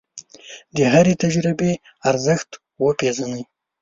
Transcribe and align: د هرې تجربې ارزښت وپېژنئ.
د 0.75 0.77
هرې 0.93 1.13
تجربې 1.23 1.71
ارزښت 2.09 2.49
وپېژنئ. 2.83 3.43